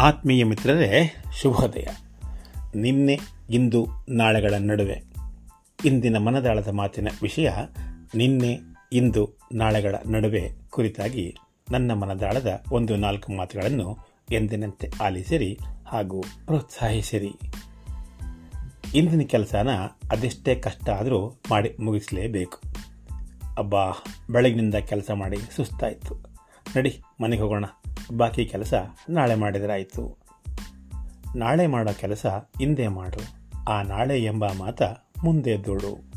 ಆತ್ಮೀಯ 0.00 0.44
ಮಿತ್ರರೇ, 0.44 1.22
ಶುಭೋದಯ. 1.42 1.86
ನಿನ್ನೆ, 2.74 3.18
ಇಂದು, 3.50 3.86
ನಾಳೆಗಳ 4.08 4.54
ನಡುವೆ. 4.58 5.02
ಇಂದಿನ 5.84 6.18
ಮನದಾಳದ 6.18 6.68
ಮಾತಿನ 6.68 7.08
ವಿಷಯ, 7.22 7.50
ನಿನ್ನೆ, 8.14 8.58
ಇಂದು, 8.92 9.38
ನಾಳೆಗಳ 9.52 9.94
ನಡುವೆ 10.06 10.52
ಕುರಿತಾಗಿ 10.70 11.36
ನನ್ನ 11.72 11.92
ಮನದಾಳದ 11.92 12.62
ಒಂದು 12.72 12.96
ನಾಲ್ಕು 12.96 13.32
ಮಾತುಗಳನ್ನು 13.32 13.98
ಎಂದಿನಂತೆ 14.30 14.90
ಆಲಿಸಿರಿ 15.02 15.58
ಹಾಗೂ 15.86 16.20
ಪ್ರೋತ್ಸಾಹಿಸಿರಿ. 16.20 17.32
ಇಂದಿನ 18.94 19.20
ಕೆಲಸನ 19.20 19.68
ಅದೆಷ್ಟೇ 20.12 20.54
ಕಷ್ಟ 20.54 20.90
ಆದರೂ 20.90 21.28
ಮಾಡಿ 21.50 21.76
ಮುಗಿಸಲೇಬೇಕು. 21.80 22.58
ಅಬ್ಬಾ, 23.58 23.92
ಬೆಳಗಿನಿಂದ 24.30 24.74
ಕೆಲಸ 24.74 25.10
ಮಾಡಿ 25.14 25.36
ಸುಸ್ತಾಯಿತು. 25.36 26.14
ನಡಿ, 26.76 27.00
ಮನೆಗೆ 27.22 27.42
ಹೋಗೋಣ. 27.42 27.64
ಬಾಕಿ 28.16 28.44
ಕೆಲಸ 28.44 28.74
ನಾಳೆ 29.10 29.34
ಮಾಡಿದರಾಯಿತು 29.34 30.20
ನಾಳೆ 31.36 31.66
ಮಾಡೋ 31.66 31.92
ಕೆಲಸ 31.92 32.26
ಹಿಂದೆ 32.58 32.88
ಮಾಡು. 32.88 33.40
ಆ 33.68 33.82
ನಾಳೆ 33.82 34.24
ಎಂಬ 34.24 34.44
ಮಾತ 34.46 34.82
ಮುಂದೆ 35.24 35.64
ದೂಡು. 35.64 36.10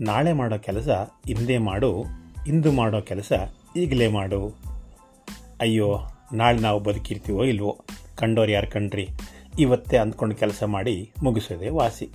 ನಾಳೆ 0.00 0.32
ಮಾಡೋ 0.32 0.58
ಕೆಲಸ 0.58 0.88
ಹಿಂದೆ 1.26 1.58
ಮಾಡು. 1.58 2.04
ಇಂದು 2.46 2.72
ಮಾಡೋ 2.72 3.00
ಕೆಲಸ 3.00 3.32
ಈಗಲೇ 3.76 4.08
ಮಾಡು. 4.08 4.58
ಅಯ್ಯೋ, 5.60 6.00
ನಾಳೆ 6.32 6.58
ನಾವು 6.58 6.80
ಬದುಕಿರ್ತೀವೋ 6.80 7.44
ಇಲ್ವೋ? 7.44 7.84
ಕಂಡೋರು 8.14 8.50
ಯಾರು 8.50 8.70
ಕಂಡ್ರಿ? 8.70 9.08
ಇವತ್ತೇ 9.58 9.96
ಅಂದ್ಕೊಂಡು 9.96 10.34
ಕೆಲಸ 10.34 10.62
ಮಾಡಿ 10.62 11.12
ಮುಗಿಸೋದೆ 11.22 11.68
ವಾಸಿ. 11.68 12.10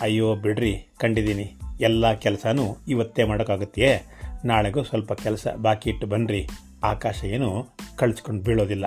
ಅಯ್ಯೋ, 0.00 0.34
ಬಿಡ್ರಿ, 0.34 0.86
ಕಂಡಿದ್ದೀನಿ. 0.98 1.54
ಎಲ್ಲ 1.80 2.12
ಕೆಲಸನೂ 2.12 2.76
ಇವತ್ತೇ 2.88 3.24
ಮಾಡೋಕ್ಕಾಗುತ್ತೆಯೇ? 3.24 4.06
ನಾಳೆಗೂ 4.44 4.82
ಸ್ವಲ್ಪ 4.82 5.12
ಕೆಲಸ 5.12 5.46
ಬಾಕಿ 5.56 5.90
ಇಟ್ಟು 5.90 6.06
ಬನ್ನಿರಿ 6.06 6.48
ಆಕಾಶ 6.84 7.24
ಏನು 7.24 7.66
ಕಳಿಸ್ಕೊಂಡು 7.96 8.42
ಬೀಳೋದಿಲ್ಲ. 8.42 8.84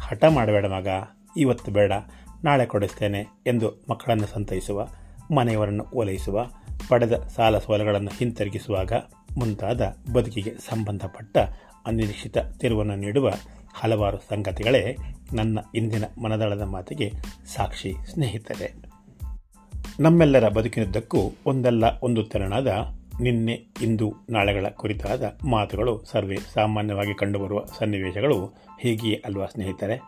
ಹಠ 0.00 0.24
ಮಾಡಬೇಡ 0.24 0.66
ಮಗ, 0.66 0.88
ಇವತ್ತು 1.36 1.72
ಬೇಡ, 1.72 1.92
ನಾಳೆ 2.44 2.66
ಕೊಡಿಸ್ತೇನೆ 2.66 3.26
ಎಂದು 3.46 3.84
ಮಕ್ಕಳನ್ನು 3.90 4.26
ಸಂತೈಸುವ, 4.26 4.88
ಮನೆಯವರನ್ನು 5.36 5.84
ಓಲೈಸುವ 5.94 6.50
ಪಡೆದ 6.88 7.12
ಸಾಲ 7.36 7.58
ಸೋಲಗಳನ್ನು 7.58 8.10
ಹಿಂತಿರುಗಿಸುವಾಗ 8.18 8.92
ಮುಂತಾದ 9.38 9.96
ಬದುಕಿಗೆ 10.12 10.54
ಸಂಬಂಧಪಟ್ಟ 10.54 11.38
ಅನಿರೀಕ್ಷಿತ 11.86 12.38
ತಿರುವನ್ನು 12.38 12.96
ನೀಡುವ 12.96 13.30
ಹಲವಾರು 13.74 14.18
ಸಂಗತಿಗಳೇ 14.18 14.96
ನನ್ನ 15.34 15.58
ಇಂದಿನ 15.74 16.04
ಮನದಳದ 16.22 16.62
ಮಾತಿಗೆ 16.62 17.12
ಸಾಕ್ಷಿ 17.54 17.94
ಸ್ನೇಹಿತರೆ. 18.12 18.74
ನಮ್ಮೆಲ್ಲರ 20.00 20.48
ಬದುಕಿನುದ್ದಕ್ಕೂ 20.48 21.18
ಒಂದಲ್ಲ 21.46 21.84
ಒಂದು 22.02 22.24
ತೆರನಾದ 22.24 22.66
ನಿನ್ನೆ 23.20 23.66
ಇಂದು 23.82 24.14
ನಾಳೆಗಳ 24.30 24.66
ಕುರಿತಾದ 24.68 25.38
ಮಾತುಗಳು 25.48 26.04
ಸರ್ವೇ 26.04 26.36
ಸಾಮಾನ್ಯವಾಗಿ 26.36 27.14
ಕಂಡುಬರುವ 27.14 27.64
ಸನ್ನಿವೇಶಗಳು 27.78 28.54
ಹೀಗೆಯೇ 28.80 29.22
ಅಲ್ವಾ 29.24 29.46
ಸ್ನೇಹಿತರೆ? 29.46 30.02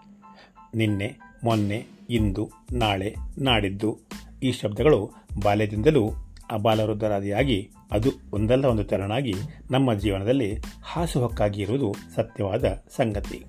ನಿನ್ನೆ, 0.75 1.17
ಮೊನ್ನೆ, 1.45 1.86
ಇಂದು, 2.11 2.50
ನಾಳೆ, 2.73 3.14
ನಾಡಿದ್ದು 3.39 3.98
ಈ 4.42 4.53
ಶಬ್ದಗಳು 4.53 5.11
ಬಾಲ್ಯದಿಂದಲೂ 5.42 6.11
ಅಬಾಲವೃದ್ಧರಾದಿಯಾಗಿ 6.50 7.70
ಅದು 7.92 8.11
ಒಂದಲ್ಲ 8.33 8.64
ಒಂದು 8.64 8.84
ತೆರನಾಗಿ 8.84 9.34
ನಮ್ಮ 9.70 9.95
ಜೀವನದಲ್ಲಿ 9.95 10.56
ಹಾಸುಹೊಕ್ಕಾಗಿ 10.83 11.62
ಇರುವುದು 11.62 11.95
ಸತ್ಯವಾದ 12.14 12.64
ಸಂಗತಿ. 12.97 13.45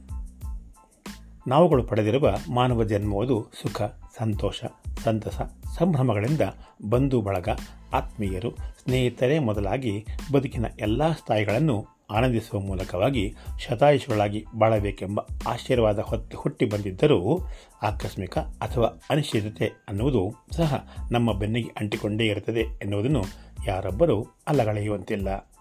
ನಾವುಗಳು 1.47 1.83
ಪಡೆದಿರುವ 1.83 2.35
ಮಾನವ 2.53 2.83
ಜನ್ಮವುದು 2.83 3.51
ಸುಖ, 3.61 3.81
ಸಂತೋಷ, 4.17 4.63
ಸಂತಸ, 5.03 5.41
ಸಂಭ್ರಮಗಳಿಂದ 5.77 6.41
ಬಂಧು 6.89 7.21
ಬಳಗ, 7.21 7.49
ಆತ್ಮೀಯರು, 7.93 8.51
ಸ್ನೇಹಿತರೇ 8.51 9.39
ಮೊದಲಾಗಿ 9.39 10.05
ಬದುಕಿನ 10.33 10.65
ಎಲ್ಲ 10.79 11.11
ಸ್ಥಾಯಿಗಳನ್ನು 11.11 11.85
ಆನಂದಿಸುವ 12.11 12.59
ಮೂಲಕವಾಗಿ 12.59 13.35
ಶತಾಯುಷಗಳಾಗಿ 13.59 14.45
ಬಾಳಬೇಕೆಂಬ 14.57 15.19
ಆಶೀರ್ವಾದ 15.47 15.99
ಹೊತ್ತು 15.99 16.37
ಹುಟ್ಟಿ 16.37 16.65
ಬಂದಿದ್ದರೂ 16.65 17.39
ಆಕಸ್ಮಿಕ 17.81 18.37
ಅಥವಾ 18.37 19.01
ಅನಿಶ್ಚಿತತೆ 19.09 19.65
ಅನ್ನುವುದು 19.89 20.47
ಸಹ 20.51 20.87
ನಮ್ಮ 21.11 21.33
ಬೆನ್ನಿಗೆ 21.33 21.69
ಅಂಟಿಕೊಂಡೇ 21.79 22.25
ಇರುತ್ತದೆ 22.25 22.59
ಎನ್ನುವುದನ್ನು 22.59 23.23
ಯಾರೊಬ್ಬರೂ 23.67 24.23
ಅಲ್ಲಗಳೆಯುವಂತಿಲ್ಲ. 24.47 25.52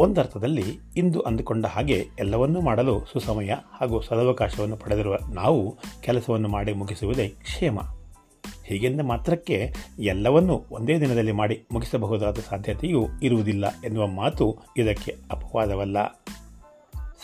ಒಂದರ್ಥದಲ್ಲಿ 0.00 0.78
ಇಂದು 0.96 1.20
ಅಂದುಕೊಂಡ 1.20 1.66
ಹಾಗೆ 1.66 2.06
ಎಲ್ಲವನ್ನೂ 2.18 2.60
ಮಾಡಲು 2.60 3.04
ಸುಸಮಯ 3.12 3.54
ಹಾಗೂ 3.80 4.00
ಸದವಕಾಶವನ್ನು 4.00 4.76
ಪಡೆದಿರುವ 4.76 5.16
ನಾವು 5.32 5.78
ಕೆಲಸವನ್ನು 6.00 6.48
ಮಾಡಿ 6.48 6.72
ಮುಗಿಸುವುದೇ 6.72 7.28
ಕ್ಷೇಮ. 7.28 7.78
ಹೀಗೆಂದ 8.64 9.00
ಮಾತ್ರಕ್ಕೆ 9.00 9.74
ಎಲ್ಲವನ್ನೂ 9.98 10.64
ಒಂದೇ 10.70 11.00
ದಿನದಲ್ಲಿ 11.00 11.32
ಮಾಡಿ 11.32 11.66
ಮುಗಿಸಬಹುದಾದ 11.72 12.38
ಸಾಧ್ಯತೆಯೂ 12.48 13.06
ಇರುವುದಿಲ್ಲ 13.22 13.64
ಎನ್ನುವ 13.84 14.06
ಮಾತು 14.06 14.58
ಇದಕ್ಕೆ 14.76 15.16
ಅಪವಾದವಲ್ಲ. 15.30 15.96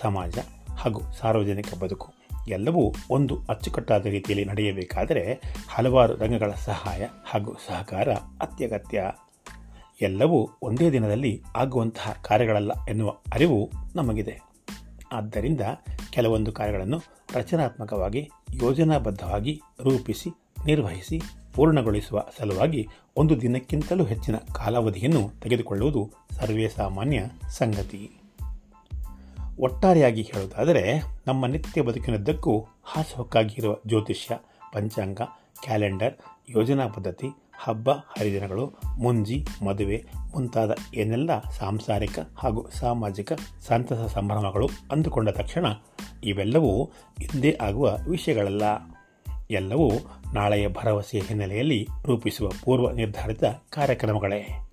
ಸಮಾಜ 0.02 0.38
ಹಾಗೂ 0.78 1.00
ಸಾರ್ವಜನಿಕ 1.20 1.74
ಬದುಕು 1.80 2.12
ಎಲ್ಲವೂ 2.48 2.94
ಒಂದು 3.10 3.38
ಅಚ್ಚುಕಟ್ಟಾದ 3.48 4.06
ರೀತಿಯಲ್ಲಿ 4.06 4.44
ನಡೆಯಬೇಕಾದರೆ 4.44 5.40
ಹಲವಾರು 5.68 6.16
ರಂಗಗಳ 6.16 6.50
ಸಹಾಯ 6.50 7.06
ಹಾಗೂ 7.24 7.56
ಸಹಕಾರ 7.66 8.08
ಅತ್ಯಗತ್ಯ. 8.40 9.02
ಎಲ್ಲವೂ 10.00 10.48
ಒಂದೇ 10.62 10.90
ದಿನದಲ್ಲಿ 10.90 11.42
ಆಗುವಂತಹ 11.56 12.16
ಕಾರ್ಯಗಳಲ್ಲ 12.22 12.72
ಎನ್ನುವ 12.88 13.10
ಅರಿವು 13.10 13.70
ನಮಗಿದೆ. 13.94 14.40
ಆದ್ದರಿಂದ 15.12 15.60
ಕೆಲವೊಂದು 16.10 16.52
ಕಾರ್ಯಗಳನ್ನು 16.52 17.00
ರಚನಾತ್ಮಕವಾಗಿ, 17.34 18.30
ಯೋಜನಾಬದ್ಧವಾಗಿ 18.52 19.60
ರೂಪಿಸಿ, 19.82 20.30
ನಿರ್ವಹಿಸಿ, 20.66 21.20
ಪೂರ್ಣಗೊಳಿಸುವ 21.54 22.24
ಸಲುವಾಗಿ 22.38 22.88
ಒಂದು 23.16 23.40
ದಿನಕ್ಕಿಂತಲೂ 23.40 24.04
ಹೆಚ್ಚಿನ 24.04 24.36
ಕಾಲಾವಧಿಯನ್ನು 24.36 25.30
ತೆಗೆದುಕೊಳ್ಳುವುದು 25.40 26.10
ಸರ್ವೇ 26.30 26.68
ಸಾಮಾನ್ಯ 26.68 27.22
ಸಂಗತಿ. 27.48 28.10
ಒಟ್ಟಾರೆಯಾಗಿ 29.60 30.22
ಹೇಳುವುದಾದರೆ, 30.22 31.02
ನಮ್ಮ 31.26 31.46
ನಿತ್ಯ 31.46 31.82
ಬದುಕಿನದ್ದಕ್ಕೂ 31.82 32.66
ಹಾಸುಹೊಕ್ಕಾಗಿರುವ 32.84 33.76
ಜ್ಯೋತಿಷ್ಯ, 33.86 34.38
ಪಂಚಾಂಗ, 34.72 35.20
ಕ್ಯಾಲೆಂಡರ್, 35.62 36.14
ಯೋಜನಾ 36.50 36.86
ಪದ್ಧತಿ 36.86 37.26
ಹಬ್ಬ, 37.58 37.90
ಹರಿದಿನಗಳು, 37.90 38.72
ಮುಂಜಿ, 38.98 39.46
ಮದುವೆ 39.64 40.04
ಮುಂತಾದ 40.34 40.70
ಏನೆಲ್ಲ 40.94 41.40
ಸಾಂಸಾರಿಕ 41.40 42.18
ಹಾಗೂ 42.36 42.68
ಸಾಮಾಜಿಕ 42.70 43.32
ಸಂತಸ 43.68 44.12
ಸಂಭ್ರಮಗಳು 44.12 44.68
ಅಂದುಕೊಂಡ 44.92 45.28
ತಕ್ಷಣ 45.28 45.66
ಇವೆಲ್ಲವೂ 46.24 46.84
ಹಿಂದೆ 47.20 47.58
ಆಗುವ 47.60 47.96
ವಿಷಯಗಳಲ್ಲ. 48.10 48.62
ಎಲ್ಲವೂ 49.50 49.90
ನಾಳೆಯ 50.34 50.68
ಭರವಸೆಯ 50.68 51.20
ಹಿನ್ನೆಲೆಯಲ್ಲಿ 51.20 51.88
ರೂಪಿಸುವ 52.04 52.50
ಪೂರ್ವ 52.64 52.90
ನಿರ್ಧಾರಿತ 52.90 53.44
ಕಾರ್ಯಕ್ರಮಗಳೇ. 53.70 54.68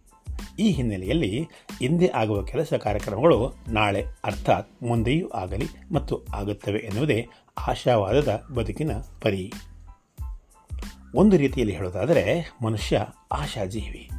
ಈ 0.59 0.71
ಹಿನ್ನೆಲೆಯಲ್ಲಿ 0.71 1.47
ಹಿಂದೆ 1.79 2.07
ಆಗುವ 2.07 2.43
ಕೆಲಸ 2.43 2.73
ಕಾರ್ಯಕ್ರಮಗಳು 2.73 3.55
ನಾಳೆ 3.67 4.05
ಅರ್ಥಾತ್ 4.23 4.83
ಮುಂದೆಯೂ 4.83 5.29
ಆಗಲಿ 5.29 5.65
ಮತ್ತು 5.93 6.25
ಆಗುತ್ತವೆ 6.33 6.79
ಎನ್ನುವುದೇ 6.79 7.27
ಆಶಾವಾದದ 7.67 8.43
ಬದುಕಿನ 8.53 8.91
ಪರಿ. 9.21 9.53
ಒಂದು 11.15 11.37
ರೀತಿಯಲ್ಲಿ 11.37 11.75
ಹೇಳೋದಾದರೆ 11.75 12.53
ಮನುಷ್ಯ 12.63 13.05
ಆಶಾಜೀವಿ. 13.31 14.09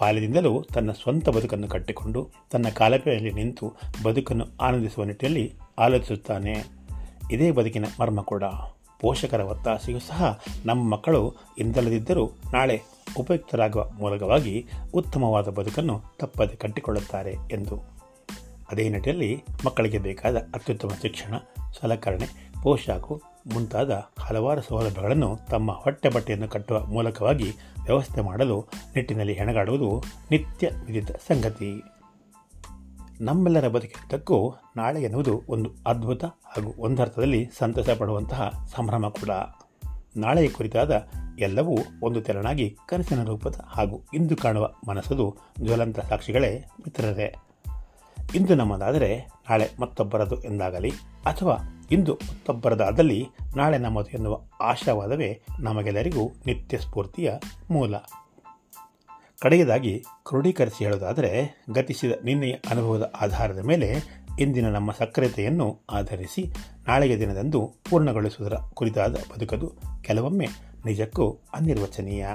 ಬಾಲ್ಯದಿಂದಲೂ 0.00 0.62
ತನ್ನ 0.62 0.92
ಸ್ವಂತ 0.92 1.28
ಬದುಕನ್ನು 1.28 1.68
ಕಟ್ಟಿಕೊಂಡು, 1.68 2.30
ತನ್ನ 2.50 2.68
ಕಾಲಪೆಯಲ್ಲಿ 2.68 3.32
ನಿಂತು 3.32 3.76
ಬದುಕನ್ನು 4.04 4.44
ಆನಂದಿಸುವ 4.60 5.04
ನಿಟ್ಟಿನಲ್ಲಿ 5.04 5.54
ಆಲೋಚಿಸುತ್ತಾನೆ. 5.78 6.64
ಇದೇ 7.30 7.50
ಬದುಕಿನ 7.50 7.84
ಮರ್ಮ 8.00 8.22
ಕೂಡ. 8.22 8.44
ಪೋಷಕರ 9.00 9.40
ಒತ್ತಾಸೆಯೂ 9.40 9.98
ಸಹ 9.98 10.42
ನಮ್ಮ 10.66 10.92
ಮಕ್ಕಳು 10.92 11.34
ಇಂದಲ್ಲದಿದ್ದರೂ 11.58 12.26
ನಾಳೆ 12.26 12.82
ಉಪಯುಕ್ತರಾಗುವ 13.18 13.90
ಮೂಲಕವಾಗಿ 13.90 14.66
ಉತ್ತಮವಾದ 14.94 15.48
ಬದುಕನ್ನು 15.48 16.02
ತಪ್ಪದೆ 16.18 16.56
ಕಟ್ಟಿಕೊಳ್ಳುತ್ತಾರೆ 16.56 17.32
ಎಂದು. 17.32 17.76
ಅದೇ 18.70 18.88
ನಿಟ್ಟಿನಲ್ಲಿ 18.88 19.42
ಮಕ್ಕಳಿಗೆ 19.66 19.98
ಬೇಕಾದ 19.98 20.36
ಅತ್ಯುತ್ತಮ 20.36 20.90
ಶಿಕ್ಷಣ, 21.02 21.36
ಸಲಕರಣೆ, 21.80 22.52
ಪೋಷಾಕು 22.62 23.22
ಮುಂತಾದ 23.46 24.08
ಹಲವಾರು 24.18 24.62
ಸೌಲಭ್ಯಗಳನ್ನು 24.62 25.38
ತಮ್ಮ 25.50 25.72
ಹೊಟ್ಟೆ 25.72 26.08
ಬಟ್ಟೆಯನ್ನು 26.08 26.48
ಕಟ್ಟುವ 26.48 26.86
ಮೂಲಕವಾಗಿ 26.86 27.52
ವ್ಯವಸ್ಥೆ 27.84 28.20
ಮಾಡಲು 28.20 28.60
ನಿಟ್ಟಿನಲ್ಲಿ 28.94 29.32
ಹೆಣಗಾಡುವುದು 29.32 30.02
ನಿತ್ಯ 30.30 30.70
ವಿಧಿತ 30.86 31.10
ಸಂಗತಿ. 31.12 31.82
ನಮ್ಮೆಲ್ಲರ 33.20 33.68
ಬದುಕಿದ್ದಕ್ಕೂ 33.68 34.54
ನಾಳೆ 34.76 35.02
ಎನ್ನುವುದು 35.02 35.42
ಒಂದು 35.48 35.70
ಅದ್ಭುತ 35.86 36.24
ಹಾಗೂ 36.24 36.74
ಒಂದರ್ಥದಲ್ಲಿ 36.78 37.50
ಸಂತಸ 37.58 37.90
ಪಡುವಂತಹ 37.90 38.66
ಸಂಭ್ರಮ 38.76 39.08
ಕೂಡ. 39.08 39.30
ನಾಳೆಯ 40.16 40.48
ಕುರಿತಾದ 40.48 41.08
ಎಲ್ಲವೂ 41.38 41.76
ಒಂದು 42.02 42.20
ತೆರನಾಗಿ 42.20 42.76
ಕನಸಿನ 42.88 43.24
ರೂಪದ 43.24 43.60
ಹಾಗೂ 43.66 44.00
ಇಂದು 44.14 44.36
ಕಾಣುವ 44.36 44.70
ಮನಸ್ಸದು 44.88 45.36
ಜ್ವಲಂತ 45.62 46.00
ಸಾಕ್ಷಿಗಳೇ 46.00 46.58
ಮಿತ್ರರೇ. 46.80 47.34
ಇಂದು 48.34 48.54
ನಮ್ಮದಾದರೆ 48.54 49.18
ನಾಳೆ 49.50 49.70
ಮತ್ತೊಬ್ಬರದು 49.80 50.42
ಎಂದಾಗಲಿ 50.42 50.90
ಅಥವಾ 51.24 51.81
ಇಂದು 51.92 52.12
ಮತ್ತೊಬ್ಬರದಾದಲ್ಲಿ 52.12 53.26
ನಾಳೆ 53.56 53.78
ನಮ್ಮದು 53.78 54.10
ಎನ್ನುವ 54.10 54.40
ಆಶಾವಾದವೇ 54.60 55.42
ನಮಗೆಲ್ಲರಿಗೂ 55.60 56.32
ನಿತ್ಯ 56.46 56.78
ಸ್ಫೂರ್ತಿಯ 56.78 57.32
ಮೂಲ. 57.70 57.96
ಕಡೆಯದಾಗಿ 59.40 60.04
ಕ್ರೋಢೀಕರಿಸಿ 60.24 60.84
ಹೇಳುವುದಾದರೆ, 60.84 61.62
ಗತಿಸಿದ 61.72 62.12
ನಿನ್ನೆಯ 62.24 62.52
ಅನುಭವದ 62.52 63.12
ಆಧಾರದ 63.20 63.58
ಮೇಲೆ 63.58 63.94
ಇಂದಿನ 64.38 64.68
ನಮ್ಮ 64.68 64.92
ಸಕ್ರಿಯತೆಯನ್ನು 64.92 65.80
ಆಧರಿಸಿ 65.90 66.52
ನಾಳೆಯ 66.88 67.18
ದಿನದಂದು 67.18 67.74
ಪೂರ್ಣಗೊಳಿಸುವುದರ 67.90 68.56
ಕುರಿತಾದ 68.74 69.12
ಬದುಕದು 69.12 69.72
ಕೆಲವೊಮ್ಮೆ 70.02 70.48
ನಿಜಕ್ಕೂ 70.84 71.30
ಅನಿರ್ವಚನೀಯ. 71.30 72.26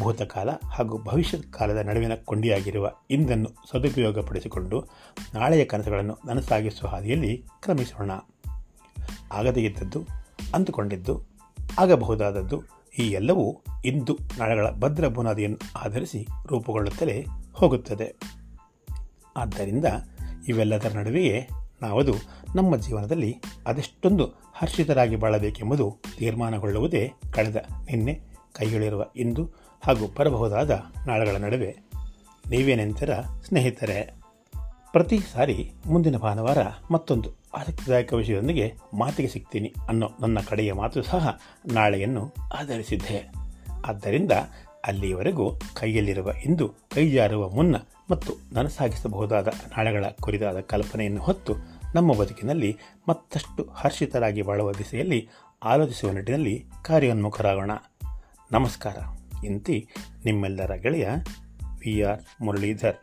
ಭೂತಕಾಲ 0.00 0.50
ಹಾಗೂ 0.50 1.02
ಭವಿಷ್ಯದ 1.02 1.40
ಕಾಲದ 1.50 1.76
ನಡುವಿನ 1.76 2.12
ಕೊಂಡಿಯಾಗಿರುವ 2.14 2.90
ಇಂದನ್ನು 3.10 3.48
ಸದುಪಯೋಗಪಡಿಸಿಕೊಂಡು 3.70 4.88
ನಾಳೆಯ 5.34 5.64
ಕನಸುಗಳನ್ನು 5.64 6.18
ನನಸಾಗಿಸುವ 6.26 6.88
ಹಾದಿಯಲ್ಲಿ 6.88 7.44
ಕ್ರಮಿಸೋಣ. 7.62 8.10
ಆಗದೇ 9.32 9.60
ಇದ್ದದ್ದು 9.60 10.04
ಅಂದುಕೊಂಡಿದ್ದು, 10.54 11.26
ಆಗಬಹುದಾದದ್ದು, 11.78 12.62
ಈ 12.98 13.02
ಎಲ್ಲವೂ 13.02 13.62
ಇಂದು 13.84 14.18
ನಾಳೆಗಳ 14.38 14.70
ಭದ್ರ 14.70 15.08
ಬುನಾದಿಯನ್ನು 15.08 15.58
ಆಧರಿಸಿ 15.78 16.26
ರೂಪುಗೊಳ್ಳುತ್ತಲೇ 16.46 17.26
ಹೋಗುತ್ತದೆ. 17.52 18.16
ಆದ್ದರಿಂದ 19.36 19.84
ಇವೆಲ್ಲದರ 20.48 20.98
ನಡುವೆಯೇ 20.98 21.48
ನಾವದು 21.82 22.14
ನಮ್ಮ 22.54 22.76
ಜೀವನದಲ್ಲಿ 22.76 23.36
ಅದೆಷ್ಟೊಂದು 23.66 24.24
ಹರ್ಷಿತರಾಗಿ 24.54 25.16
ಬಾಳಬೇಕೆಂಬುದು 25.16 25.98
ತೀರ್ಮಾನಗೊಳ್ಳುವುದೇ 26.18 27.12
ಕಳೆದ 27.32 27.56
ನಿನ್ನೆ 27.90 28.20
ಕೈಗಳಿರುವ 28.52 29.06
ಇಂದು 29.16 29.50
ಹಾಗೂ 29.82 30.14
ಬರಬಹುದಾದ 30.16 30.82
ನಾಳೆಗಳ 31.06 31.36
ನಡುವೆ. 31.36 31.76
ನೀವೇನೆಂತರ 32.50 33.22
ಸ್ನೇಹಿತರೆ? 33.48 34.19
ಪ್ರತಿ 34.92 35.18
ಸಾರಿ 35.18 35.72
ಮುಂದಿನ 35.86 36.16
ಭಾನುವಾರ 36.16 36.58
ಮತ್ತೊಂದು 36.90 37.30
ಆಸಕ್ತಿದಾಯಕ 37.54 38.12
ವಿಷಯದೊಂದಿಗೆ 38.12 38.74
ಮಾತಿಗೆ 38.94 39.28
ಸಿಗ್ತೀನಿ 39.28 39.74
ಅನ್ನೋ 39.88 40.10
ನನ್ನ 40.20 40.38
ಕಡೆಯ 40.48 40.72
ಮಾತು 40.72 41.02
ಸಹ 41.02 41.38
ನಾಳೆಯನ್ನು 41.66 42.34
ಆಧರಿಸಿದ್ದೆ. 42.58 43.32
ಆದ್ದರಿಂದ 43.86 44.32
ಅಲ್ಲಿಯವರೆಗೂ 44.86 45.60
ಕೈಯಲ್ಲಿರುವ 45.74 46.32
ಇಂದು, 46.44 46.74
ಕೈಜಾರುವ 46.94 47.48
ಮುನ್ನ 47.48 47.76
ಮತ್ತು 48.10 48.32
ನನಸಾಗಿಸಬಹುದಾದ 48.52 49.48
ನಾಳೆಗಳ 49.48 50.04
ಕುರಿತಾದ 50.20 50.60
ಕಲ್ಪನೆಯನ್ನು 50.60 51.22
ಹೊತ್ತು 51.22 51.54
ನಮ್ಮ 51.94 52.12
ಬದುಕಿನಲ್ಲಿ 52.12 52.76
ಮತ್ತಷ್ಟು 53.08 53.68
ಹರ್ಷಿತರಾಗಿ 53.72 54.42
ಬಾಳುವ 54.42 54.72
ದಿಸೆಯಲ್ಲಿ 54.72 55.28
ಆಲೋಚಿಸುವ 55.62 56.10
ನಿಟ್ಟಿನಲ್ಲಿ 56.10 56.64
ಕಾರ್ಯೋನ್ಮುಖರಾಗೋಣ. 56.84 57.70
ನಮಸ್ಕಾರ. 58.52 58.96
ಇಂತಿ 59.46 59.88
ನಿಮ್ಮೆಲ್ಲರ 60.24 60.74
ಗೆಳೆಯ 60.74 61.08
ವಿ 61.78 62.02
ಆರ್ 62.02 62.42
ಮುರಳೀಧರ್. 62.42 62.96